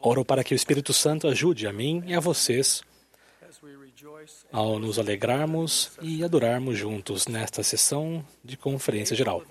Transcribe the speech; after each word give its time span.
Oro 0.00 0.24
para 0.24 0.44
que 0.44 0.54
o 0.54 0.56
Espírito 0.56 0.92
Santo 0.92 1.28
ajude 1.28 1.66
a 1.66 1.72
mim 1.72 2.02
e 2.06 2.14
a 2.14 2.20
vocês 2.20 2.82
ao 4.52 4.78
nos 4.78 4.98
alegrarmos 4.98 5.92
e 6.00 6.24
adorarmos 6.24 6.76
juntos 6.76 7.26
nesta 7.26 7.62
sessão 7.62 8.24
de 8.42 8.56
conferência 8.56 9.16
geral. 9.16 9.42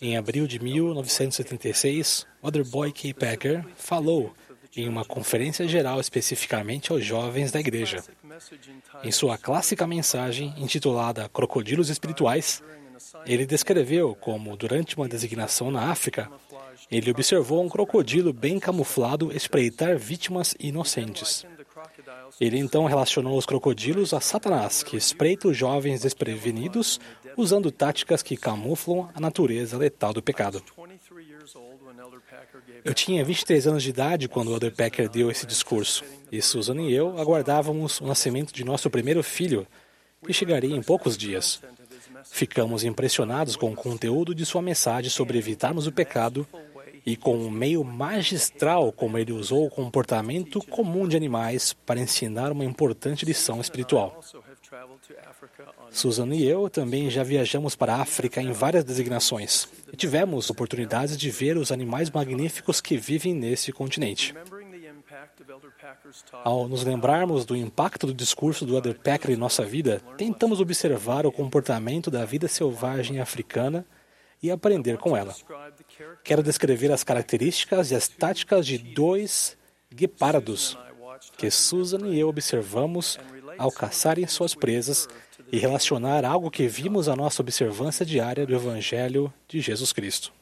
Em 0.00 0.16
abril 0.16 0.46
de 0.46 0.58
1976, 0.58 2.26
Boy 2.70 2.92
K. 2.92 3.12
Packer 3.12 3.64
falou 3.76 4.34
em 4.76 4.88
uma 4.88 5.04
conferência 5.04 5.66
geral 5.68 6.00
especificamente 6.00 6.90
aos 6.92 7.04
jovens 7.04 7.52
da 7.52 7.60
igreja. 7.60 8.02
Em 9.02 9.12
sua 9.12 9.38
clássica 9.38 9.86
mensagem 9.86 10.54
intitulada 10.56 11.28
Crocodilos 11.28 11.90
Espirituais, 11.90 12.62
ele 13.26 13.46
descreveu 13.46 14.14
como, 14.14 14.56
durante 14.56 14.96
uma 14.96 15.08
designação 15.08 15.70
na 15.70 15.90
África, 15.90 16.30
ele 16.90 17.10
observou 17.10 17.62
um 17.62 17.68
crocodilo 17.68 18.32
bem 18.32 18.58
camuflado 18.58 19.34
espreitar 19.34 19.96
vítimas 19.98 20.54
inocentes. 20.58 21.46
Ele 22.40 22.58
então 22.58 22.84
relacionou 22.84 23.36
os 23.36 23.46
crocodilos 23.46 24.12
a 24.12 24.20
Satanás, 24.20 24.82
que 24.82 24.96
espreita 24.96 25.48
os 25.48 25.56
jovens 25.56 26.00
desprevenidos 26.02 27.00
usando 27.36 27.70
táticas 27.70 28.22
que 28.22 28.36
camuflam 28.36 29.08
a 29.14 29.20
natureza 29.20 29.76
letal 29.76 30.12
do 30.12 30.22
pecado. 30.22 30.62
Eu 32.84 32.94
tinha 32.94 33.24
23 33.24 33.66
anos 33.66 33.82
de 33.82 33.90
idade 33.90 34.28
quando 34.28 34.48
o 34.48 34.54
Elder 34.54 34.74
Packer 34.74 35.08
deu 35.08 35.30
esse 35.30 35.46
discurso, 35.46 36.04
e 36.30 36.42
Susan 36.42 36.80
e 36.82 36.92
eu 36.92 37.18
aguardávamos 37.18 38.00
o 38.00 38.06
nascimento 38.06 38.52
de 38.52 38.64
nosso 38.64 38.90
primeiro 38.90 39.22
filho, 39.22 39.66
que 40.24 40.32
chegaria 40.32 40.74
em 40.74 40.82
poucos 40.82 41.16
dias. 41.16 41.60
Ficamos 42.34 42.82
impressionados 42.82 43.54
com 43.54 43.70
o 43.70 43.76
conteúdo 43.76 44.34
de 44.34 44.44
sua 44.44 44.60
mensagem 44.60 45.08
sobre 45.08 45.38
evitarmos 45.38 45.86
o 45.86 45.92
pecado 45.92 46.44
e 47.06 47.14
com 47.14 47.36
o 47.36 47.48
meio 47.48 47.84
magistral 47.84 48.90
como 48.90 49.16
ele 49.16 49.30
usou 49.30 49.64
o 49.64 49.70
comportamento 49.70 50.60
comum 50.62 51.06
de 51.06 51.16
animais 51.16 51.74
para 51.86 52.00
ensinar 52.00 52.50
uma 52.50 52.64
importante 52.64 53.24
lição 53.24 53.60
espiritual. 53.60 54.20
Susan 55.92 56.34
e 56.34 56.44
eu 56.44 56.68
também 56.68 57.08
já 57.08 57.22
viajamos 57.22 57.76
para 57.76 57.94
a 57.94 58.00
África 58.00 58.42
em 58.42 58.50
várias 58.50 58.82
designações 58.82 59.68
e 59.92 59.96
tivemos 59.96 60.50
oportunidades 60.50 61.16
de 61.16 61.30
ver 61.30 61.56
os 61.56 61.70
animais 61.70 62.10
magníficos 62.10 62.80
que 62.80 62.96
vivem 62.96 63.32
nesse 63.32 63.70
continente. 63.70 64.34
Ao 66.44 66.68
nos 66.68 66.84
lembrarmos 66.84 67.44
do 67.44 67.56
impacto 67.56 68.06
do 68.06 68.14
discurso 68.14 68.64
do 68.64 68.76
Elder 68.76 68.98
Packer 68.98 69.30
em 69.30 69.36
nossa 69.36 69.64
vida, 69.64 70.00
tentamos 70.16 70.60
observar 70.60 71.26
o 71.26 71.32
comportamento 71.32 72.10
da 72.10 72.24
vida 72.24 72.48
selvagem 72.48 73.20
africana 73.20 73.86
e 74.42 74.50
aprender 74.50 74.98
com 74.98 75.16
ela. 75.16 75.34
Quero 76.22 76.42
descrever 76.42 76.92
as 76.92 77.02
características 77.02 77.90
e 77.90 77.94
as 77.94 78.08
táticas 78.08 78.66
de 78.66 78.78
dois 78.78 79.56
guepardos 79.92 80.76
que 81.36 81.50
Susan 81.50 82.08
e 82.08 82.18
eu 82.18 82.28
observamos 82.28 83.18
ao 83.58 83.70
caçarem 83.70 84.26
suas 84.26 84.54
presas 84.54 85.08
e 85.50 85.58
relacionar 85.58 86.24
algo 86.24 86.50
que 86.50 86.66
vimos 86.66 87.08
à 87.08 87.16
nossa 87.16 87.40
observância 87.40 88.04
diária 88.04 88.46
do 88.46 88.54
Evangelho 88.54 89.32
de 89.48 89.60
Jesus 89.60 89.92
Cristo. 89.92 90.32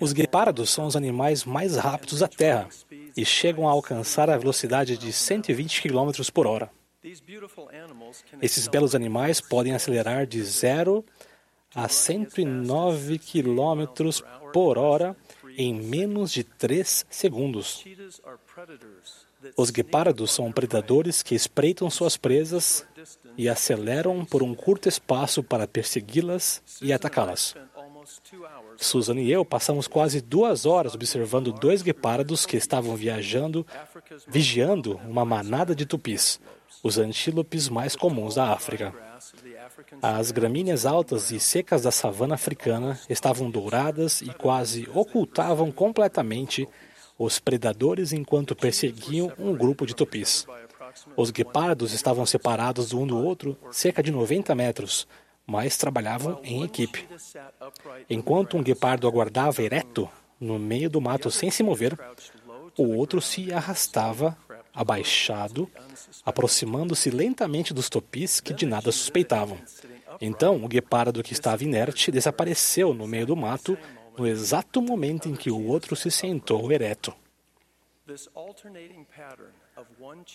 Os 0.00 0.12
guepardos 0.12 0.70
são 0.70 0.86
os 0.86 0.94
animais 0.94 1.44
mais 1.44 1.76
rápidos 1.76 2.20
da 2.20 2.28
Terra 2.28 2.68
e 3.16 3.24
chegam 3.24 3.68
a 3.68 3.72
alcançar 3.72 4.30
a 4.30 4.36
velocidade 4.36 4.96
de 4.96 5.12
120 5.12 5.82
km 5.82 6.10
por 6.32 6.46
hora. 6.46 6.70
Esses 8.40 8.68
belos 8.68 8.94
animais 8.94 9.40
podem 9.40 9.74
acelerar 9.74 10.26
de 10.26 10.42
0 10.42 11.04
a 11.74 11.88
109 11.88 13.18
km 13.18 13.86
por 14.52 14.78
hora 14.78 15.16
em 15.56 15.74
menos 15.74 16.32
de 16.32 16.44
3 16.44 17.06
segundos. 17.10 17.84
Os 19.56 19.70
guepardos 19.70 20.32
são 20.32 20.52
predadores 20.52 21.22
que 21.22 21.34
espreitam 21.34 21.88
suas 21.88 22.16
presas 22.16 22.86
e 23.36 23.48
aceleram 23.48 24.24
por 24.24 24.42
um 24.42 24.54
curto 24.54 24.88
espaço 24.88 25.42
para 25.42 25.66
persegui-las 25.66 26.62
e 26.82 26.92
atacá-las. 26.92 27.54
Susan 28.80 29.20
e 29.20 29.30
eu 29.30 29.44
passamos 29.44 29.86
quase 29.86 30.22
duas 30.22 30.64
horas 30.64 30.94
observando 30.94 31.52
dois 31.52 31.82
guepardos 31.82 32.46
que 32.46 32.56
estavam 32.56 32.96
viajando, 32.96 33.66
vigiando 34.26 34.98
uma 35.06 35.22
manada 35.22 35.74
de 35.74 35.84
tupis, 35.84 36.40
os 36.82 36.96
antílopes 36.96 37.68
mais 37.68 37.94
comuns 37.94 38.36
da 38.36 38.52
África. 38.52 38.94
As 40.00 40.30
gramíneas 40.30 40.86
altas 40.86 41.30
e 41.30 41.38
secas 41.38 41.82
da 41.82 41.90
savana 41.90 42.34
africana 42.34 42.98
estavam 43.08 43.50
douradas 43.50 44.22
e 44.22 44.32
quase 44.32 44.88
ocultavam 44.94 45.70
completamente 45.70 46.66
os 47.18 47.38
predadores 47.38 48.14
enquanto 48.14 48.56
perseguiam 48.56 49.30
um 49.38 49.54
grupo 49.54 49.84
de 49.84 49.94
tupis. 49.94 50.46
Os 51.16 51.30
guepardos 51.30 51.92
estavam 51.92 52.24
separados 52.24 52.94
um 52.94 53.06
do 53.06 53.22
outro 53.22 53.58
cerca 53.70 54.02
de 54.02 54.10
90 54.10 54.54
metros, 54.54 55.06
mas 55.50 55.76
trabalhavam 55.76 56.38
em 56.44 56.62
equipe. 56.62 57.08
Enquanto 58.08 58.56
um 58.56 58.62
guepardo 58.62 59.08
aguardava 59.08 59.60
ereto 59.60 60.08
no 60.38 60.60
meio 60.60 60.88
do 60.88 61.00
mato 61.00 61.28
sem 61.28 61.50
se 61.50 61.64
mover, 61.64 61.98
o 62.78 62.94
outro 62.94 63.20
se 63.20 63.52
arrastava, 63.52 64.38
abaixado, 64.72 65.68
aproximando-se 66.24 67.10
lentamente 67.10 67.74
dos 67.74 67.88
topis 67.88 68.38
que 68.38 68.54
de 68.54 68.64
nada 68.64 68.92
suspeitavam. 68.92 69.58
Então, 70.20 70.64
o 70.64 70.68
guepardo 70.68 71.20
que 71.20 71.32
estava 71.32 71.64
inerte 71.64 72.12
desapareceu 72.12 72.94
no 72.94 73.08
meio 73.08 73.26
do 73.26 73.34
mato 73.34 73.76
no 74.16 74.28
exato 74.28 74.80
momento 74.80 75.28
em 75.28 75.34
que 75.34 75.50
o 75.50 75.66
outro 75.66 75.96
se 75.96 76.12
sentou 76.12 76.70
ereto. 76.70 77.12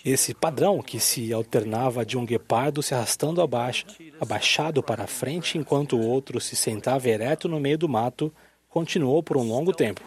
Esse 0.04 0.34
padrão 0.34 0.82
que 0.82 0.98
se 0.98 1.32
alternava 1.32 2.04
de 2.04 2.16
um 2.16 2.24
guepardo 2.24 2.82
se 2.82 2.94
arrastando 2.94 3.40
abaixo, 3.40 3.86
abaixado 4.20 4.82
para 4.82 5.04
a 5.04 5.06
frente 5.06 5.58
enquanto 5.58 5.96
o 5.96 6.06
outro 6.06 6.40
se 6.40 6.56
sentava 6.56 7.08
ereto 7.08 7.48
no 7.48 7.60
meio 7.60 7.78
do 7.78 7.88
mato, 7.88 8.32
continuou 8.68 9.22
por 9.22 9.36
um 9.36 9.48
longo 9.48 9.72
tempo. 9.72 10.02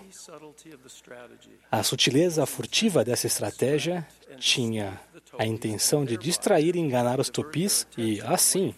A 1.72 1.84
sutileza 1.84 2.46
furtiva 2.46 3.04
dessa 3.04 3.28
estratégia 3.28 4.08
tinha 4.38 5.00
a 5.38 5.46
intenção 5.46 6.06
de 6.06 6.18
distrair 6.18 6.76
e 6.76 6.80
enganar 6.80 7.20
os 7.20 7.30
tupis 7.30 7.88
e, 7.98 8.22
assim, 8.22 8.74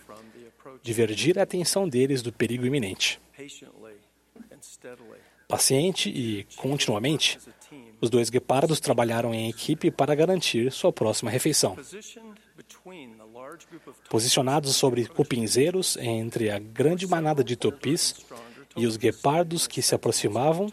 divergir 0.81 1.37
a 1.37 1.43
atenção 1.43 1.87
deles 1.87 2.21
do 2.21 2.31
perigo 2.31 2.65
iminente. 2.65 3.19
Paciente 5.51 6.09
e 6.09 6.47
continuamente, 6.55 7.37
os 7.99 8.09
dois 8.09 8.29
guepardos 8.29 8.79
trabalharam 8.79 9.33
em 9.33 9.49
equipe 9.49 9.91
para 9.91 10.15
garantir 10.15 10.71
sua 10.71 10.93
próxima 10.93 11.29
refeição. 11.29 11.75
Posicionados 14.09 14.77
sobre 14.77 15.05
cupinzeiros 15.05 15.97
entre 15.97 16.49
a 16.49 16.57
grande 16.57 17.05
manada 17.05 17.43
de 17.43 17.57
topis 17.57 18.15
e 18.77 18.87
os 18.87 18.95
guepardos 18.95 19.67
que 19.67 19.81
se 19.81 19.93
aproximavam, 19.93 20.71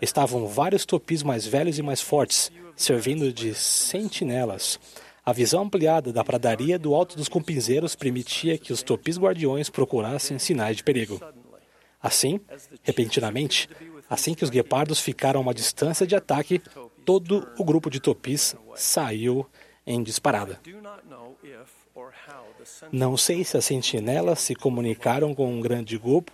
estavam 0.00 0.46
vários 0.46 0.84
topis 0.86 1.24
mais 1.24 1.44
velhos 1.44 1.76
e 1.76 1.82
mais 1.82 2.00
fortes, 2.00 2.52
servindo 2.76 3.32
de 3.32 3.52
sentinelas. 3.52 4.78
A 5.26 5.32
visão 5.32 5.64
ampliada 5.64 6.12
da 6.12 6.22
pradaria 6.22 6.78
do 6.78 6.94
alto 6.94 7.16
dos 7.16 7.28
cupinzeiros 7.28 7.96
permitia 7.96 8.56
que 8.56 8.72
os 8.72 8.80
topis 8.80 9.18
guardiões 9.18 9.68
procurassem 9.68 10.38
sinais 10.38 10.76
de 10.76 10.84
perigo. 10.84 11.20
Assim, 12.02 12.40
repentinamente, 12.82 13.68
assim 14.10 14.34
que 14.34 14.42
os 14.42 14.50
guepardos 14.50 15.00
ficaram 15.00 15.38
a 15.38 15.42
uma 15.42 15.54
distância 15.54 16.04
de 16.04 16.16
ataque, 16.16 16.60
todo 17.04 17.48
o 17.56 17.64
grupo 17.64 17.88
de 17.88 18.00
topis 18.00 18.56
saiu 18.74 19.46
em 19.86 20.02
disparada. 20.02 20.60
Não 22.90 23.16
sei 23.16 23.44
se 23.44 23.56
as 23.56 23.64
sentinelas 23.64 24.40
se 24.40 24.54
comunicaram 24.54 25.34
com 25.34 25.48
um 25.48 25.60
grande 25.60 25.96
grupo, 25.96 26.32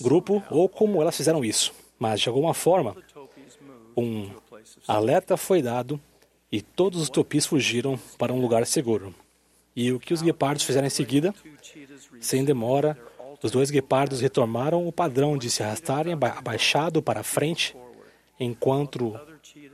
grupo 0.00 0.42
ou 0.50 0.68
como 0.68 1.02
elas 1.02 1.16
fizeram 1.16 1.44
isso, 1.44 1.74
mas 1.98 2.20
de 2.20 2.28
alguma 2.28 2.54
forma, 2.54 2.96
um 3.96 4.30
alerta 4.86 5.36
foi 5.36 5.60
dado 5.60 6.00
e 6.50 6.62
todos 6.62 7.00
os 7.00 7.10
topis 7.10 7.44
fugiram 7.44 7.98
para 8.16 8.32
um 8.32 8.40
lugar 8.40 8.64
seguro. 8.66 9.14
E 9.74 9.92
o 9.92 10.00
que 10.00 10.14
os 10.14 10.22
guepardos 10.22 10.64
fizeram 10.64 10.86
em 10.86 10.90
seguida? 10.90 11.34
Sem 12.20 12.44
demora, 12.44 12.98
os 13.46 13.52
dois 13.52 13.70
guepardos 13.70 14.20
retomaram 14.20 14.86
o 14.86 14.92
padrão 14.92 15.38
de 15.38 15.48
se 15.48 15.62
arrastarem 15.62 16.12
abaixado 16.12 17.00
para 17.00 17.22
frente, 17.22 17.76
enquanto, 18.40 19.18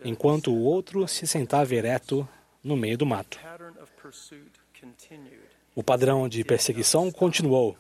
enquanto 0.05 0.53
o 0.53 0.63
outro 0.63 1.09
se 1.09 1.27
sentava 1.27 1.75
ereto 1.75 2.29
no 2.63 2.77
meio 2.77 2.99
do 2.99 3.07
mato. 3.07 3.41
O 5.75 5.83
padrão 5.83 6.29
de 6.29 6.45
perseguição 6.45 7.11
continuou. 7.11 7.77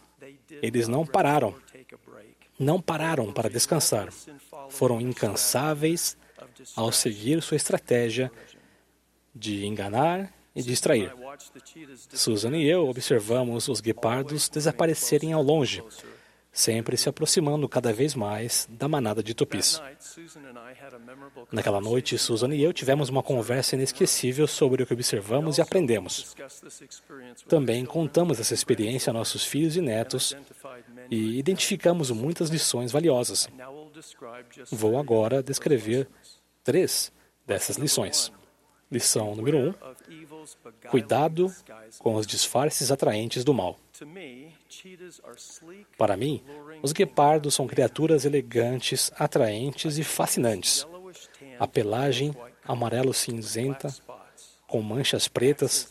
Eles 0.62 0.88
não 0.88 1.04
pararam. 1.04 1.54
Não 2.58 2.80
pararam 2.80 3.30
para 3.30 3.50
descansar. 3.50 4.08
Foram 4.70 4.98
incansáveis 4.98 6.16
ao 6.74 6.90
seguir 6.90 7.42
sua 7.42 7.56
estratégia 7.56 8.32
de 9.34 9.66
enganar 9.66 10.32
e 10.54 10.62
distrair. 10.62 11.12
Susan 12.12 12.56
e 12.56 12.68
eu 12.68 12.88
observamos 12.88 13.68
os 13.68 13.80
guepardos 13.80 14.48
desaparecerem 14.48 15.32
ao 15.32 15.42
longe, 15.42 15.82
sempre 16.52 16.96
se 16.96 17.08
aproximando 17.08 17.68
cada 17.68 17.92
vez 17.92 18.14
mais 18.14 18.68
da 18.70 18.86
manada 18.86 19.22
de 19.22 19.32
tupis. 19.32 19.80
Naquela 21.50 21.80
noite, 21.80 22.18
Susan 22.18 22.54
e 22.54 22.62
eu 22.62 22.72
tivemos 22.72 23.08
uma 23.08 23.22
conversa 23.22 23.74
inesquecível 23.74 24.46
sobre 24.46 24.82
o 24.82 24.86
que 24.86 24.92
observamos 24.92 25.56
e 25.56 25.62
aprendemos. 25.62 26.36
Também 27.48 27.84
contamos 27.86 28.38
essa 28.38 28.54
experiência 28.54 29.10
a 29.10 29.14
nossos 29.14 29.44
filhos 29.44 29.76
e 29.76 29.80
netos 29.80 30.36
e 31.10 31.38
identificamos 31.38 32.10
muitas 32.10 32.50
lições 32.50 32.92
valiosas. 32.92 33.48
Vou 34.70 34.98
agora 34.98 35.42
descrever 35.42 36.08
três 36.62 37.12
dessas 37.46 37.76
lições. 37.76 38.32
Lição 38.92 39.34
número 39.34 39.56
um: 39.56 39.74
cuidado 40.90 41.50
com 41.98 42.14
os 42.14 42.26
disfarces 42.26 42.92
atraentes 42.92 43.42
do 43.42 43.54
mal. 43.54 43.78
Para 45.96 46.14
mim, 46.14 46.44
os 46.82 46.92
guepardos 46.92 47.54
são 47.54 47.66
criaturas 47.66 48.26
elegantes, 48.26 49.10
atraentes 49.16 49.96
e 49.96 50.04
fascinantes. 50.04 50.86
A 51.58 51.66
pelagem 51.66 52.36
amarelo-cinzenta, 52.64 53.94
com 54.66 54.82
manchas 54.82 55.26
pretas, 55.26 55.90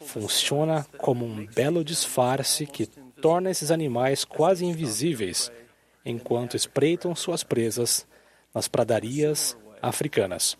funciona 0.00 0.84
como 0.98 1.24
um 1.24 1.46
belo 1.46 1.84
disfarce 1.84 2.66
que 2.66 2.86
torna 3.22 3.50
esses 3.50 3.70
animais 3.70 4.24
quase 4.24 4.64
invisíveis 4.64 5.52
enquanto 6.04 6.56
espreitam 6.56 7.14
suas 7.14 7.44
presas 7.44 8.04
nas 8.52 8.66
pradarias 8.66 9.56
africanas. 9.80 10.58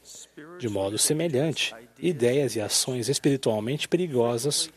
De 0.59 0.69
modo 0.69 0.99
semelhante, 0.99 1.75
ideias 1.99 2.57
e 2.57 2.61
ações 2.61 3.09
espiritualmente 3.09 3.89
perigosas 3.89 4.71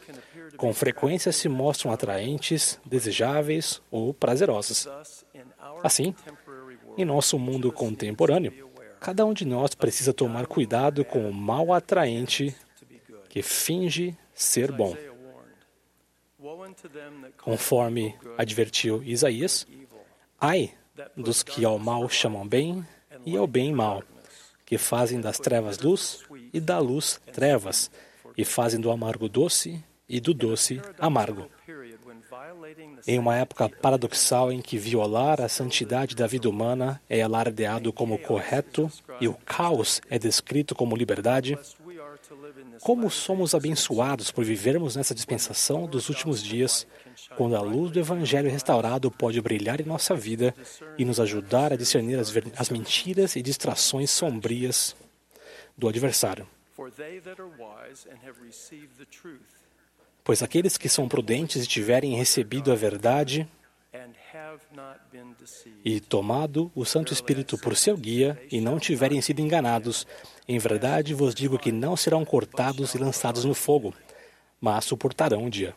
com 0.58 0.74
frequência 0.74 1.32
se 1.32 1.48
mostram 1.48 1.92
atraentes, 1.92 2.80
desejáveis 2.84 3.82
ou 3.92 4.14
prazerosas. 4.14 4.88
Assim, 5.84 6.16
em 6.98 7.06
nosso 7.06 7.38
mundo 7.38 7.72
contemporâneo, 7.72 8.68
cada 9.00 9.26
um 9.26 9.34
de 9.34 9.46
nós 9.46 9.76
precisa 9.76 10.14
tomar 10.14 10.48
cuidado 10.48 11.06
com 11.06 11.30
o 11.30 11.34
mal 11.34 11.72
atraente 11.72 12.56
que 13.30 13.44
finge 13.44 14.18
ser 14.34 14.72
bom. 14.72 14.96
Conforme 17.38 18.16
advertiu 18.38 19.04
Isaías, 19.04 19.68
ai 20.40 20.72
dos 21.16 21.44
que 21.44 21.64
ao 21.64 21.78
mal 21.78 22.10
chamam 22.10 22.48
bem 22.48 22.86
e 23.26 23.38
ao 23.38 23.46
bem 23.46 23.72
mal, 23.72 24.02
que 24.68 24.78
fazem 24.78 25.22
das 25.22 25.40
trevas 25.40 25.80
luz 25.80 26.26
e 26.54 26.60
da 26.60 26.78
luz 26.78 27.22
trevas, 27.32 27.90
e 28.38 28.44
fazem 28.44 28.82
do 28.82 28.92
amargo 28.92 29.30
doce 29.30 29.82
e 30.10 30.20
do 30.20 30.34
doce 30.34 30.82
amargo. 31.00 31.50
Em 33.08 33.18
uma 33.18 33.38
época 33.38 33.70
paradoxal 33.70 34.52
em 34.52 34.62
que 34.62 34.78
violar 34.78 35.40
a 35.40 35.48
santidade 35.48 36.16
da 36.16 36.28
vida 36.28 36.50
humana 36.50 37.02
é 37.10 37.22
alardeado 37.22 37.94
como 37.94 38.20
correto 38.20 38.92
e 39.22 39.28
o 39.28 39.34
caos 39.46 40.02
é 40.10 40.20
descrito 40.20 40.76
como 40.76 40.98
liberdade, 40.98 41.58
como 42.82 43.10
somos 43.10 43.54
abençoados 43.54 44.32
por 44.32 44.44
vivermos 44.44 44.96
nessa 44.96 45.16
dispensação 45.16 45.88
dos 45.88 46.10
últimos 46.10 46.42
dias, 46.42 46.88
quando 47.36 47.56
a 47.56 47.62
luz 47.62 47.92
do 47.92 48.00
Evangelho 48.00 48.50
restaurado 48.50 49.10
pode 49.12 49.42
brilhar 49.42 49.82
em 49.82 49.86
nossa 49.86 50.16
vida 50.16 50.54
e 50.98 51.06
nos 51.06 51.20
ajudar 51.20 51.74
a 51.74 51.76
discernir 51.76 52.20
as, 52.20 52.34
as 52.58 52.70
mentiras 52.70 53.36
e 53.36 53.42
distrações 53.42 54.10
sombrias 54.10 54.96
do 55.78 55.88
adversário. 55.88 56.48
Pois 60.24 60.44
aqueles 60.44 60.78
que 60.78 60.90
são 60.90 61.08
prudentes 61.08 61.64
e 61.64 61.68
tiverem 61.68 62.16
recebido 62.16 62.72
a 62.72 62.76
verdade 62.76 63.48
e 65.84 66.00
tomado 66.00 66.72
o 66.76 66.86
Santo 66.86 67.14
Espírito 67.14 67.58
por 67.58 67.76
seu 67.76 67.98
guia 67.98 68.42
e 68.52 68.60
não 68.60 68.80
tiverem 68.80 69.22
sido 69.22 69.40
enganados, 69.40 70.06
em 70.48 70.58
verdade 70.58 71.14
vos 71.14 71.34
digo 71.34 71.58
que 71.58 71.72
não 71.72 71.96
serão 71.96 72.24
cortados 72.26 72.94
e 72.94 72.98
lançados 72.98 73.46
no 73.46 73.54
fogo, 73.54 73.94
mas 74.60 74.86
suportarão 74.86 75.44
um 75.44 75.50
dia. 75.50 75.76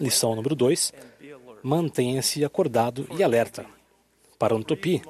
Lição 0.00 0.34
número 0.34 0.54
2: 0.54 0.92
mantenha-se 1.62 2.44
acordado 2.44 3.06
e 3.16 3.22
alerta. 3.22 3.66
Para 4.38 4.54
um 4.54 4.62
tupi, 4.62 5.02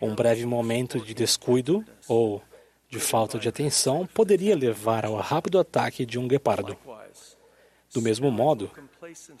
um 0.00 0.14
breve 0.14 0.44
momento 0.44 1.00
de 1.00 1.14
descuido 1.14 1.84
ou 2.06 2.42
de 2.88 2.98
falta 2.98 3.38
de 3.38 3.48
atenção 3.48 4.06
poderia 4.06 4.56
levar 4.56 5.04
ao 5.04 5.16
rápido 5.16 5.58
ataque 5.58 6.06
de 6.06 6.18
um 6.18 6.26
guepardo. 6.26 6.76
Do 7.92 8.02
mesmo 8.02 8.30
modo, 8.30 8.70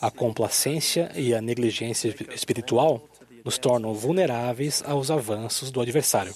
a 0.00 0.10
complacência 0.10 1.10
e 1.14 1.34
a 1.34 1.40
negligência 1.40 2.14
espiritual 2.34 3.08
nos 3.44 3.58
tornam 3.58 3.94
vulneráveis 3.94 4.82
aos 4.86 5.10
avanços 5.10 5.70
do 5.70 5.80
adversário. 5.80 6.34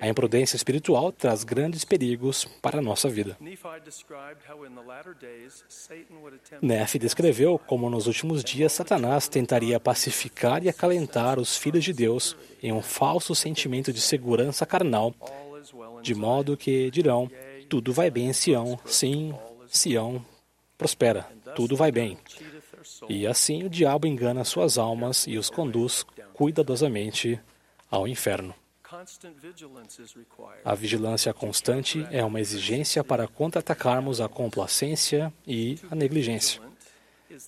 A 0.00 0.08
imprudência 0.08 0.56
espiritual 0.56 1.10
traz 1.10 1.42
grandes 1.42 1.84
perigos 1.84 2.44
para 2.62 2.78
a 2.78 2.82
nossa 2.82 3.08
vida. 3.08 3.36
Nefe 6.62 6.98
descreveu 6.98 7.58
como 7.58 7.90
nos 7.90 8.06
últimos 8.06 8.44
dias 8.44 8.72
Satanás 8.72 9.28
tentaria 9.28 9.80
pacificar 9.80 10.62
e 10.62 10.68
acalentar 10.68 11.38
os 11.38 11.56
filhos 11.56 11.84
de 11.84 11.92
Deus 11.92 12.36
em 12.62 12.72
um 12.72 12.82
falso 12.82 13.34
sentimento 13.34 13.92
de 13.92 14.00
segurança 14.00 14.64
carnal, 14.64 15.14
de 16.02 16.14
modo 16.14 16.56
que 16.56 16.90
dirão: 16.90 17.28
tudo 17.68 17.92
vai 17.92 18.10
bem 18.10 18.28
em 18.28 18.32
Sião, 18.32 18.78
sim, 18.84 19.34
Sião 19.66 20.24
prospera, 20.76 21.26
tudo 21.54 21.76
vai 21.76 21.92
bem. 21.92 22.16
E 23.08 23.26
assim 23.26 23.64
o 23.64 23.68
diabo 23.68 24.06
engana 24.06 24.44
suas 24.44 24.78
almas 24.78 25.26
e 25.26 25.36
os 25.36 25.50
conduz 25.50 26.04
cuidadosamente 26.32 27.38
ao 27.90 28.06
inferno. 28.06 28.54
A 30.64 30.74
vigilância 30.74 31.34
constante 31.34 32.06
é 32.10 32.24
uma 32.24 32.40
exigência 32.40 33.04
para 33.04 33.28
contra-atacarmos 33.28 34.20
a 34.20 34.28
complacência 34.28 35.32
e 35.46 35.78
a 35.90 35.94
negligência. 35.94 36.62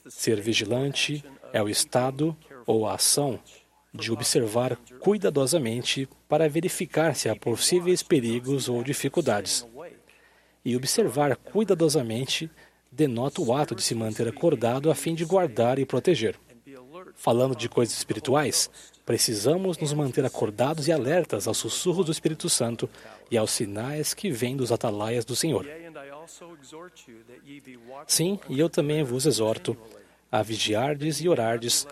Ser 0.08 0.40
vigilante 0.40 1.24
é 1.52 1.62
o 1.62 1.68
estado 1.68 2.36
ou 2.66 2.86
a 2.86 2.94
ação 2.94 3.40
de 3.92 4.12
observar 4.12 4.76
cuidadosamente 5.00 6.08
para 6.28 6.48
verificar 6.48 7.14
se 7.16 7.28
há 7.28 7.34
possíveis 7.34 8.02
perigos 8.02 8.68
ou 8.68 8.84
dificuldades. 8.84 9.66
E 10.64 10.76
observar 10.76 11.36
cuidadosamente 11.36 12.50
denota 12.90 13.40
o 13.40 13.54
ato 13.54 13.74
de 13.74 13.82
se 13.82 13.94
manter 13.94 14.28
acordado 14.28 14.90
a 14.90 14.94
fim 14.94 15.14
de 15.14 15.24
guardar 15.24 15.78
e 15.78 15.86
proteger. 15.86 16.36
Falando 17.14 17.54
de 17.54 17.68
coisas 17.68 17.96
espirituais, 17.96 18.70
precisamos 19.04 19.78
nos 19.78 19.92
manter 19.92 20.24
acordados 20.24 20.88
e 20.88 20.92
alertas 20.92 21.46
aos 21.46 21.58
sussurros 21.58 22.06
do 22.06 22.12
Espírito 22.12 22.48
Santo 22.48 22.88
e 23.30 23.36
aos 23.36 23.50
sinais 23.50 24.14
que 24.14 24.30
vêm 24.30 24.56
dos 24.56 24.72
atalaias 24.72 25.24
do 25.24 25.36
Senhor. 25.36 25.66
Sim, 28.06 28.38
e 28.48 28.58
eu 28.60 28.68
também 28.68 29.02
vos 29.02 29.26
exorto 29.26 29.76
a 30.30 30.42
vigiardes 30.42 31.20
e 31.20 31.28
orardes 31.28 31.86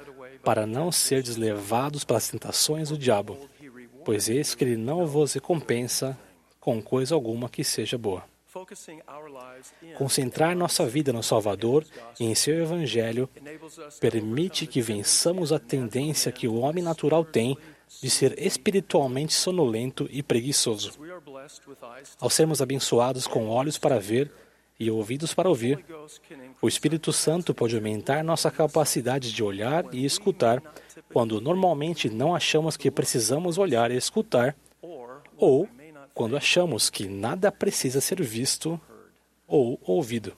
para 0.45 0.67
não 0.67 0.93
serdes 0.93 1.37
levados 1.37 2.05
pelas 2.05 2.29
tentações 2.29 2.89
do 2.89 2.99
diabo, 2.99 3.37
pois 4.05 4.29
eis 4.29 4.55
que 4.55 4.65
ele 4.65 4.77
não 4.77 5.07
vos 5.07 5.33
recompensa 5.33 6.17
com 6.61 6.81
coisa 6.81 7.15
alguma 7.15 7.49
que 7.49 7.65
seja 7.65 7.99
boa. 7.99 8.25
Concentrar 9.97 10.57
nossa 10.57 10.87
vida 10.87 11.13
no 11.13 11.23
Salvador 11.23 11.85
e 12.19 12.25
em 12.25 12.35
seu 12.35 12.63
Evangelho 12.63 13.29
permite 14.01 14.67
que 14.67 14.81
vençamos 14.81 15.53
a 15.53 15.59
tendência 15.59 16.33
que 16.33 16.49
o 16.49 16.57
homem 16.57 16.83
natural 16.83 17.25
tem 17.25 17.57
de 18.03 18.11
ser 18.11 18.39
espiritualmente 18.39 19.33
sonolento 19.33 20.09
e 20.11 20.23
preguiçoso. 20.23 20.93
Ao 22.21 22.29
sermos 22.29 22.61
abençoados 22.61 23.27
com 23.27 23.49
olhos 23.49 23.79
para 23.79 23.99
ver 23.99 24.31
e 24.79 24.91
ouvidos 24.91 25.35
para 25.35 25.49
ouvir, 25.49 25.85
o 26.63 26.69
Espírito 26.69 27.13
Santo 27.13 27.55
pode 27.55 27.75
aumentar 27.75 28.23
nossa 28.23 28.51
capacidade 28.51 29.33
de 29.33 29.43
olhar 29.43 29.85
e 29.93 30.05
escutar 30.05 30.63
quando 31.13 31.41
normalmente 31.41 32.09
não 32.09 32.35
achamos 32.35 32.77
que 32.77 32.91
precisamos 32.91 33.59
olhar 33.59 33.91
e 33.91 33.97
escutar, 33.97 34.55
ou 35.37 35.69
quando 36.19 36.37
achamos 36.37 36.91
que 36.91 37.07
nada 37.07 37.53
precisa 37.53 38.01
ser 38.01 38.21
visto 38.21 38.81
ou 39.47 39.81
ouvido. 39.85 40.37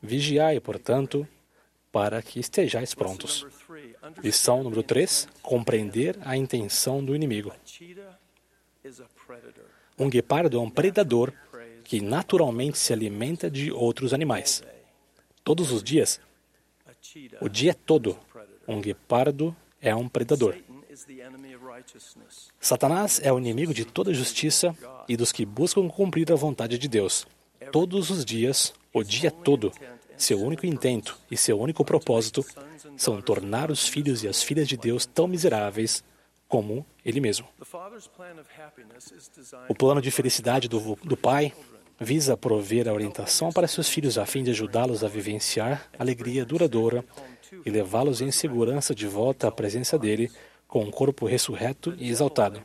Vigiai, 0.00 0.58
portanto, 0.58 1.28
para 1.92 2.22
que 2.22 2.40
estejais 2.40 2.94
prontos. 2.94 3.46
Lição 4.22 4.62
número 4.62 4.82
3: 4.82 5.28
compreender 5.42 6.18
a 6.22 6.34
intenção 6.34 7.04
do 7.04 7.14
inimigo. 7.14 7.52
Um 9.98 10.08
guepardo 10.08 10.56
é 10.56 10.60
um 10.60 10.70
predador 10.70 11.30
que 11.84 12.00
naturalmente 12.00 12.78
se 12.78 12.90
alimenta 12.90 13.50
de 13.50 13.70
outros 13.70 14.14
animais. 14.14 14.64
Todos 15.44 15.70
os 15.70 15.82
dias, 15.82 16.18
o 17.38 17.50
dia 17.50 17.74
todo, 17.74 18.18
um 18.66 18.80
guepardo 18.80 19.54
é 19.78 19.94
um 19.94 20.08
predador. 20.08 20.56
Satanás 22.60 23.20
é 23.22 23.32
o 23.32 23.38
inimigo 23.38 23.74
de 23.74 23.84
toda 23.84 24.14
justiça 24.14 24.76
e 25.08 25.16
dos 25.16 25.32
que 25.32 25.44
buscam 25.44 25.88
cumprir 25.88 26.30
a 26.32 26.36
vontade 26.36 26.78
de 26.78 26.88
Deus. 26.88 27.26
Todos 27.72 28.10
os 28.10 28.24
dias, 28.24 28.72
o 28.92 29.02
dia 29.02 29.30
todo, 29.30 29.72
seu 30.16 30.40
único 30.40 30.66
intento 30.66 31.18
e 31.30 31.36
seu 31.36 31.58
único 31.58 31.84
propósito 31.84 32.44
são 32.96 33.20
tornar 33.20 33.70
os 33.70 33.88
filhos 33.88 34.22
e 34.22 34.28
as 34.28 34.42
filhas 34.42 34.68
de 34.68 34.76
Deus 34.76 35.06
tão 35.06 35.26
miseráveis 35.26 36.04
como 36.48 36.86
Ele 37.04 37.20
mesmo. 37.20 37.48
O 39.68 39.74
plano 39.74 40.00
de 40.00 40.10
felicidade 40.10 40.68
do, 40.68 40.96
do 41.02 41.16
Pai 41.16 41.52
visa 41.98 42.36
prover 42.36 42.88
a 42.88 42.92
orientação 42.92 43.52
para 43.52 43.68
seus 43.68 43.88
filhos 43.88 44.18
a 44.18 44.26
fim 44.26 44.42
de 44.42 44.50
ajudá-los 44.50 45.04
a 45.04 45.08
vivenciar 45.08 45.88
alegria 45.98 46.44
duradoura 46.44 47.04
e 47.64 47.70
levá-los 47.70 48.20
em 48.20 48.30
segurança 48.30 48.94
de 48.94 49.06
volta 49.06 49.48
à 49.48 49.52
presença 49.52 49.98
dele 49.98 50.30
com 50.74 50.82
um 50.82 50.90
corpo 50.90 51.24
ressurreto 51.24 51.94
e 51.96 52.10
exaltado. 52.10 52.60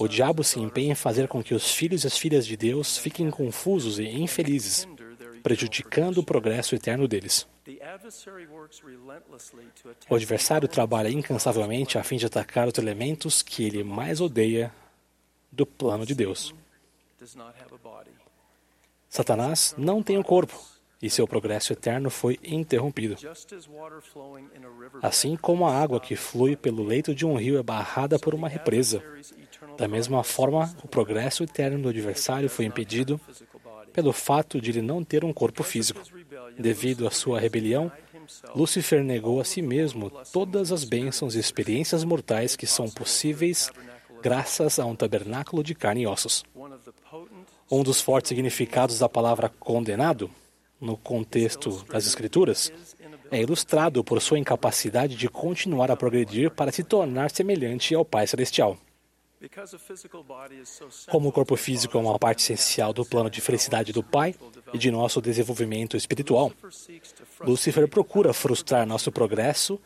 O 0.00 0.08
diabo 0.08 0.42
se 0.42 0.58
empenha 0.58 0.90
em 0.90 0.96
fazer 0.96 1.28
com 1.28 1.40
que 1.40 1.54
os 1.54 1.70
filhos 1.70 2.02
e 2.02 2.08
as 2.08 2.18
filhas 2.18 2.44
de 2.44 2.56
Deus 2.56 2.98
fiquem 2.98 3.30
confusos 3.30 4.00
e 4.00 4.08
infelizes, 4.08 4.88
prejudicando 5.40 6.18
o 6.18 6.24
progresso 6.24 6.74
eterno 6.74 7.06
deles. 7.06 7.46
O 10.08 10.14
adversário 10.16 10.66
trabalha 10.66 11.08
incansavelmente 11.08 11.96
a 11.98 12.02
fim 12.02 12.16
de 12.16 12.26
atacar 12.26 12.66
os 12.66 12.76
elementos 12.76 13.42
que 13.42 13.62
ele 13.62 13.84
mais 13.84 14.20
odeia 14.20 14.74
do 15.52 15.64
plano 15.64 16.04
de 16.04 16.16
Deus. 16.16 16.52
Satanás 19.08 19.72
não 19.78 20.02
tem 20.02 20.18
um 20.18 20.22
corpo 20.24 20.60
e 21.02 21.08
seu 21.08 21.26
progresso 21.26 21.72
eterno 21.72 22.10
foi 22.10 22.38
interrompido. 22.44 23.16
Assim 25.02 25.36
como 25.36 25.66
a 25.66 25.74
água 25.74 26.00
que 26.00 26.16
flui 26.16 26.56
pelo 26.56 26.84
leito 26.84 27.14
de 27.14 27.24
um 27.24 27.36
rio 27.36 27.58
é 27.58 27.62
barrada 27.62 28.18
por 28.18 28.34
uma 28.34 28.48
represa, 28.48 29.02
da 29.78 29.88
mesma 29.88 30.22
forma, 30.22 30.74
o 30.84 30.88
progresso 30.88 31.42
eterno 31.42 31.82
do 31.82 31.88
adversário 31.88 32.48
foi 32.48 32.66
impedido 32.66 33.20
pelo 33.92 34.12
fato 34.12 34.60
de 34.60 34.70
ele 34.70 34.82
não 34.82 35.02
ter 35.02 35.24
um 35.24 35.32
corpo 35.32 35.62
físico. 35.62 36.02
Devido 36.58 37.06
à 37.06 37.10
sua 37.10 37.40
rebelião, 37.40 37.90
Lúcifer 38.54 39.02
negou 39.02 39.40
a 39.40 39.44
si 39.44 39.60
mesmo 39.60 40.10
todas 40.32 40.70
as 40.70 40.84
bênçãos 40.84 41.34
e 41.34 41.38
experiências 41.38 42.04
mortais 42.04 42.54
que 42.54 42.66
são 42.66 42.88
possíveis 42.88 43.70
graças 44.22 44.78
a 44.78 44.84
um 44.84 44.94
tabernáculo 44.94 45.64
de 45.64 45.74
carne 45.74 46.02
e 46.02 46.06
ossos. 46.06 46.44
Um 47.70 47.82
dos 47.82 48.00
fortes 48.00 48.28
significados 48.28 48.98
da 48.98 49.08
palavra 49.08 49.48
condenado, 49.48 50.30
no 50.80 50.96
contexto 50.96 51.84
das 51.84 52.06
Escrituras, 52.06 52.72
é 53.30 53.40
ilustrado 53.40 54.02
por 54.02 54.20
sua 54.20 54.38
incapacidade 54.38 55.14
de 55.14 55.28
continuar 55.28 55.90
a 55.90 55.96
progredir 55.96 56.50
para 56.50 56.72
se 56.72 56.82
tornar 56.82 57.30
semelhante 57.30 57.94
ao 57.94 58.04
Pai 58.04 58.26
Celestial. 58.26 58.76
Como 61.10 61.28
o 61.28 61.32
corpo 61.32 61.56
físico 61.56 61.96
é 61.96 62.00
uma 62.00 62.18
parte 62.18 62.40
essencial 62.40 62.92
do 62.92 63.06
plano 63.06 63.30
de 63.30 63.40
felicidade 63.40 63.90
do 63.90 64.02
Pai 64.02 64.34
e 64.72 64.76
de 64.76 64.90
nosso 64.90 65.20
desenvolvimento 65.20 65.96
espiritual, 65.96 66.52
Lúcifer 67.40 67.88
procura 67.88 68.34
frustrar 68.34 68.86
nosso 68.86 69.10
progresso, 69.10 69.80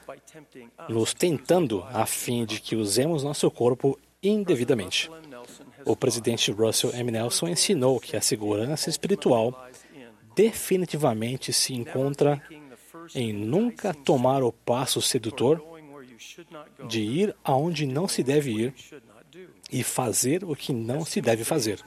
nos 0.88 1.14
tentando 1.14 1.84
a 1.92 2.04
fim 2.04 2.44
de 2.44 2.60
que 2.60 2.74
usemos 2.74 3.22
nosso 3.22 3.48
corpo 3.48 3.96
indevidamente. 4.20 5.08
O 5.84 5.94
presidente 5.94 6.50
Russell 6.50 6.92
M. 6.92 7.12
Nelson 7.12 7.46
ensinou 7.48 8.00
que 8.00 8.16
a 8.16 8.20
segurança 8.20 8.90
espiritual 8.90 9.68
definitivamente 10.34 11.52
se 11.52 11.74
encontra 11.74 12.42
em 13.14 13.32
nunca 13.32 13.92
tomar 13.92 14.42
o 14.42 14.52
passo 14.52 15.00
sedutor 15.02 15.62
de 16.88 17.00
ir 17.00 17.36
aonde 17.44 17.86
não 17.86 18.08
se 18.08 18.22
deve 18.22 18.50
ir 18.50 18.74
e 19.70 19.82
fazer 19.82 20.44
o 20.44 20.54
que 20.54 20.72
não 20.72 21.04
se 21.04 21.20
deve 21.20 21.44
fazer. 21.44 21.80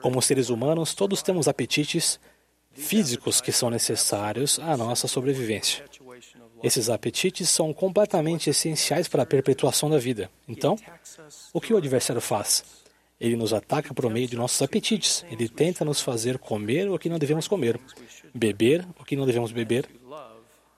Como 0.00 0.22
seres 0.22 0.48
humanos, 0.48 0.94
todos 0.94 1.22
temos 1.22 1.48
apetites 1.48 2.20
físicos 2.72 3.40
que 3.40 3.52
são 3.52 3.70
necessários 3.70 4.58
à 4.58 4.76
nossa 4.76 5.06
sobrevivência. 5.06 5.84
Esses 6.62 6.88
apetites 6.88 7.48
são 7.48 7.72
completamente 7.72 8.50
essenciais 8.50 9.06
para 9.06 9.22
a 9.22 9.26
perpetuação 9.26 9.90
da 9.90 9.98
vida. 9.98 10.30
Então, 10.48 10.76
o 11.52 11.60
que 11.60 11.74
o 11.74 11.76
adversário 11.76 12.20
faz? 12.20 12.83
Ele 13.20 13.36
nos 13.36 13.52
ataca 13.52 13.94
por 13.94 14.10
meio 14.10 14.28
de 14.28 14.36
nossos 14.36 14.60
apetites. 14.60 15.24
Ele 15.30 15.48
tenta 15.48 15.84
nos 15.84 16.00
fazer 16.00 16.38
comer 16.38 16.90
o 16.90 16.98
que 16.98 17.08
não 17.08 17.18
devemos 17.18 17.46
comer, 17.48 17.80
beber 18.34 18.86
o 18.98 19.04
que 19.04 19.16
não 19.16 19.24
devemos 19.26 19.52
beber 19.52 19.88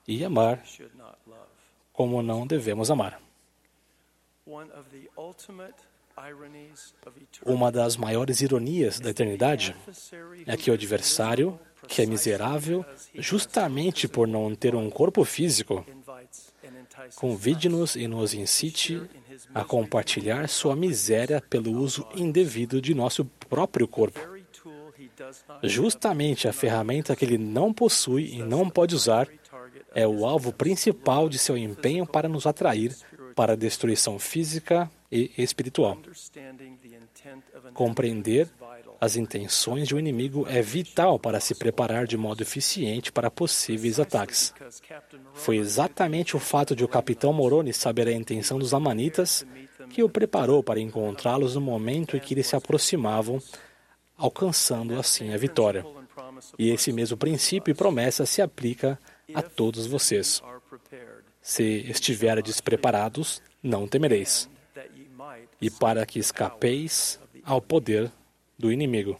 e 0.07 0.23
amar 0.23 0.63
como 1.91 2.21
não 2.21 2.45
devemos 2.45 2.91
amar. 2.91 3.19
Uma 7.45 7.71
das 7.71 7.95
maiores 7.95 8.41
ironias 8.41 8.99
da 8.99 9.09
eternidade 9.09 9.75
é 10.45 10.57
que 10.57 10.71
o 10.71 10.73
adversário 10.73 11.59
que 11.87 12.01
é 12.01 12.05
miserável 12.05 12.85
justamente 13.15 14.07
por 14.07 14.27
não 14.27 14.53
ter 14.53 14.75
um 14.75 14.89
corpo 14.89 15.23
físico, 15.23 15.85
convide-nos 17.15 17.95
e 17.95 18.07
nos 18.07 18.33
incite 18.33 19.01
a 19.53 19.63
compartilhar 19.63 20.47
sua 20.49 20.75
miséria 20.75 21.41
pelo 21.41 21.71
uso 21.71 22.05
indevido 22.15 22.81
de 22.81 22.93
nosso 22.93 23.23
próprio 23.49 23.87
corpo. 23.87 24.19
Justamente 25.63 26.47
a 26.47 26.53
ferramenta 26.53 27.15
que 27.15 27.25
ele 27.25 27.37
não 27.37 27.73
possui 27.73 28.35
e 28.35 28.43
não 28.43 28.69
pode 28.69 28.95
usar 28.95 29.27
é 29.93 30.07
o 30.07 30.25
alvo 30.25 30.51
principal 30.51 31.29
de 31.29 31.37
seu 31.37 31.57
empenho 31.57 32.05
para 32.05 32.27
nos 32.27 32.45
atrair 32.45 32.95
para 33.35 33.53
a 33.53 33.55
destruição 33.55 34.19
física 34.19 34.89
e 35.11 35.31
espiritual. 35.37 35.97
Compreender 37.73 38.49
as 38.99 39.15
intenções 39.15 39.87
de 39.87 39.95
um 39.95 39.99
inimigo 39.99 40.45
é 40.49 40.61
vital 40.61 41.19
para 41.19 41.39
se 41.39 41.55
preparar 41.55 42.05
de 42.05 42.17
modo 42.17 42.41
eficiente 42.41 43.11
para 43.11 43.31
possíveis 43.31 43.99
ataques. 43.99 44.53
Foi 45.33 45.57
exatamente 45.57 46.35
o 46.35 46.39
fato 46.39 46.75
de 46.75 46.83
o 46.83 46.87
capitão 46.87 47.31
Moroni 47.31 47.73
saber 47.73 48.07
a 48.07 48.11
intenção 48.11 48.59
dos 48.59 48.73
amanitas 48.73 49.45
que 49.89 50.03
o 50.03 50.09
preparou 50.09 50.61
para 50.61 50.79
encontrá-los 50.79 51.55
no 51.55 51.61
momento 51.61 52.17
em 52.17 52.19
que 52.19 52.33
eles 52.33 52.47
se 52.47 52.55
aproximavam, 52.55 53.41
alcançando 54.17 54.99
assim 54.99 55.33
a 55.33 55.37
vitória. 55.37 55.85
E 56.57 56.69
esse 56.69 56.91
mesmo 56.91 57.17
princípio 57.17 57.71
e 57.71 57.75
promessa 57.75 58.25
se 58.25 58.41
aplica 58.41 58.99
a 59.33 59.41
todos 59.41 59.87
vocês. 59.87 60.41
Se 61.41 61.63
estiverdes 61.89 62.59
preparados, 62.59 63.41
não 63.63 63.87
temereis. 63.87 64.49
E 65.61 65.69
para 65.69 66.05
que 66.05 66.19
escapeis 66.19 67.19
ao 67.43 67.61
poder 67.61 68.11
do 68.57 68.71
inimigo. 68.71 69.19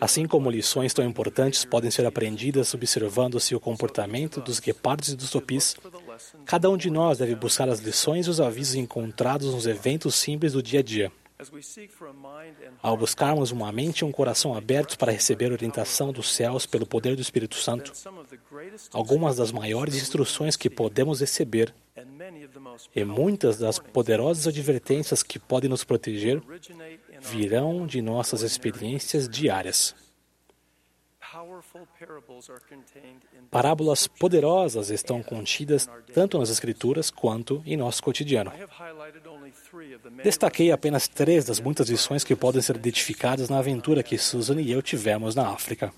Assim 0.00 0.26
como 0.26 0.50
lições 0.50 0.92
tão 0.92 1.04
importantes 1.04 1.64
podem 1.64 1.90
ser 1.90 2.04
aprendidas 2.04 2.74
observando-se 2.74 3.54
o 3.54 3.60
comportamento 3.60 4.42
dos 4.42 4.60
guepardos 4.60 5.08
e 5.08 5.16
dos 5.16 5.30
topis, 5.30 5.74
cada 6.44 6.68
um 6.68 6.76
de 6.76 6.90
nós 6.90 7.18
deve 7.18 7.34
buscar 7.34 7.68
as 7.68 7.80
lições 7.80 8.26
e 8.26 8.30
os 8.30 8.40
avisos 8.40 8.74
encontrados 8.74 9.54
nos 9.54 9.66
eventos 9.66 10.14
simples 10.14 10.52
do 10.52 10.62
dia 10.62 10.80
a 10.80 10.82
dia. 10.82 11.10
Ao 12.82 12.96
buscarmos 12.96 13.50
uma 13.50 13.72
mente 13.72 14.00
e 14.00 14.04
um 14.04 14.12
coração 14.12 14.54
abertos 14.54 14.96
para 14.96 15.12
receber 15.12 15.52
orientação 15.52 16.12
dos 16.12 16.34
céus 16.34 16.66
pelo 16.66 16.86
poder 16.86 17.16
do 17.16 17.22
Espírito 17.22 17.56
Santo, 17.56 17.92
algumas 18.92 19.36
das 19.36 19.50
maiores 19.50 19.96
instruções 19.96 20.56
que 20.56 20.68
podemos 20.68 21.20
receber 21.20 21.74
e 22.94 23.04
muitas 23.04 23.58
das 23.58 23.78
poderosas 23.78 24.46
advertências 24.46 25.22
que 25.22 25.38
podem 25.38 25.70
nos 25.70 25.84
proteger 25.84 26.42
virão 27.20 27.86
de 27.86 28.00
nossas 28.02 28.42
experiências 28.42 29.28
diárias. 29.28 29.94
Parábolas 33.50 34.06
poderosas 34.06 34.90
estão 34.90 35.22
contidas 35.22 35.88
tanto 36.14 36.38
nas 36.38 36.50
Escrituras 36.50 37.10
quanto 37.10 37.62
em 37.66 37.76
nosso 37.76 38.02
cotidiano. 38.02 38.52
Destaquei 40.22 40.72
apenas 40.72 41.08
três 41.08 41.44
das 41.44 41.60
muitas 41.60 41.88
lições 41.88 42.24
que 42.24 42.34
podem 42.34 42.62
ser 42.62 42.76
identificadas 42.76 43.48
na 43.48 43.58
aventura 43.58 44.02
que 44.02 44.16
Susan 44.16 44.60
e 44.60 44.70
eu 44.70 44.80
tivemos 44.80 45.34
na 45.34 45.48
África. 45.48 45.92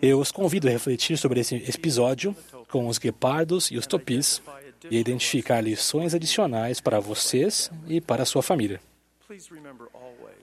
Eu 0.00 0.20
os 0.20 0.32
convido 0.32 0.68
a 0.68 0.70
refletir 0.70 1.16
sobre 1.16 1.40
esse 1.40 1.56
episódio 1.56 2.36
com 2.70 2.86
os 2.88 2.98
guepardos 2.98 3.70
e 3.70 3.76
os 3.76 3.86
topis 3.86 4.42
e 4.90 4.98
identificar 4.98 5.60
lições 5.60 6.14
adicionais 6.14 6.80
para 6.80 7.00
vocês 7.00 7.70
e 7.86 8.00
para 8.00 8.22
a 8.22 8.26
sua 8.26 8.42
família. 8.42 8.80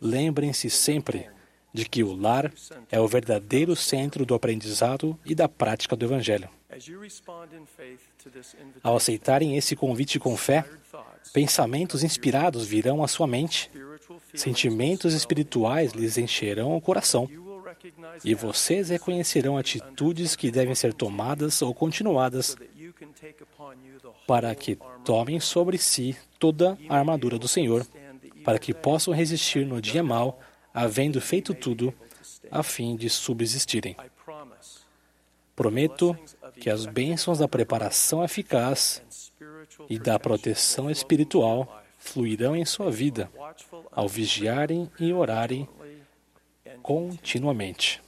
Lembrem-se 0.01 0.69
sempre 0.69 1.27
de 1.73 1.87
que 1.87 2.03
o 2.03 2.15
lar 2.15 2.51
é 2.91 2.99
o 2.99 3.07
verdadeiro 3.07 3.75
centro 3.75 4.25
do 4.25 4.33
aprendizado 4.33 5.17
e 5.25 5.35
da 5.35 5.47
prática 5.47 5.95
do 5.95 6.05
Evangelho. 6.05 6.49
Ao 8.81 8.95
aceitarem 8.95 9.57
esse 9.57 9.75
convite 9.75 10.19
com 10.19 10.35
fé, 10.37 10.65
pensamentos 11.33 12.03
inspirados 12.03 12.65
virão 12.65 13.03
à 13.03 13.07
sua 13.07 13.27
mente, 13.27 13.69
sentimentos 14.33 15.13
espirituais 15.13 15.91
lhes 15.91 16.17
encherão 16.17 16.75
o 16.75 16.81
coração, 16.81 17.29
e 18.23 18.33
vocês 18.33 18.89
reconhecerão 18.89 19.57
atitudes 19.57 20.35
que 20.35 20.51
devem 20.51 20.75
ser 20.75 20.93
tomadas 20.93 21.61
ou 21.61 21.73
continuadas 21.73 22.55
para 24.27 24.53
que 24.55 24.77
tomem 25.03 25.39
sobre 25.39 25.77
si 25.77 26.15
toda 26.37 26.77
a 26.87 26.97
armadura 26.97 27.37
do 27.39 27.47
Senhor, 27.47 27.85
para 28.43 28.59
que 28.59 28.73
possam 28.73 29.13
resistir 29.13 29.65
no 29.65 29.81
dia 29.81 30.03
mau 30.03 30.39
havendo 30.73 31.19
feito 31.19 31.53
tudo 31.53 31.93
a 32.51 32.63
fim 32.63 32.95
de 32.95 33.09
subsistirem. 33.09 33.95
Prometo 35.55 36.17
que 36.59 36.69
as 36.69 36.85
bênçãos 36.85 37.39
da 37.39 37.47
preparação 37.47 38.23
eficaz 38.23 39.01
e 39.89 39.99
da 39.99 40.17
proteção 40.19 40.89
espiritual 40.89 41.83
fluirão 41.97 42.55
em 42.55 42.65
sua 42.65 42.89
vida 42.89 43.29
ao 43.91 44.07
vigiarem 44.07 44.89
e 44.99 45.11
orarem 45.11 45.67
continuamente. 46.81 48.01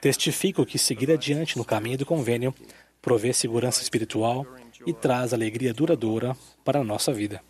Testifico 0.00 0.64
que 0.64 0.78
seguir 0.78 1.10
adiante 1.10 1.58
no 1.58 1.64
caminho 1.64 1.98
do 1.98 2.06
convênio 2.06 2.54
provê 3.00 3.32
segurança 3.32 3.82
espiritual 3.82 4.46
e 4.86 4.92
traz 4.92 5.34
alegria 5.34 5.74
duradoura 5.74 6.36
para 6.64 6.80
a 6.80 6.84
nossa 6.84 7.12
vida. 7.12 7.42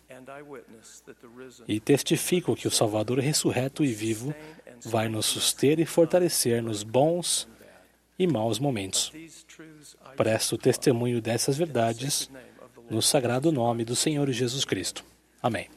E 1.67 1.79
testifico 1.79 2.55
que 2.55 2.67
o 2.67 2.71
Salvador 2.71 3.19
ressurreto 3.19 3.83
e 3.83 3.93
vivo 3.93 4.33
vai 4.83 5.07
nos 5.07 5.25
suster 5.25 5.79
e 5.79 5.85
fortalecer 5.85 6.61
nos 6.61 6.83
bons 6.83 7.47
e 8.17 8.27
maus 8.27 8.59
momentos. 8.59 9.11
Presto 10.15 10.57
testemunho 10.57 11.21
dessas 11.21 11.57
verdades 11.57 12.29
no 12.89 13.01
sagrado 13.01 13.51
nome 13.51 13.85
do 13.85 13.95
Senhor 13.95 14.29
Jesus 14.31 14.65
Cristo. 14.65 15.05
Amém. 15.41 15.69